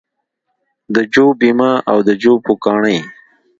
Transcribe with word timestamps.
د 0.95 0.97
جو 1.13 1.25
بیمه 1.39 1.71
او 1.91 1.97
د 2.07 2.09
جو 2.23 2.33
پوکاڼې 2.45 2.97